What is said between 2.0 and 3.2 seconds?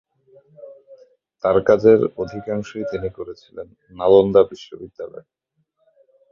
অধিকাংশই তিনি